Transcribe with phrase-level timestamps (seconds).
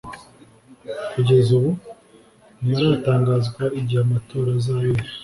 [1.11, 1.69] Kugeza ubu
[2.61, 5.03] ntiharatangazwa igihe amatora azabera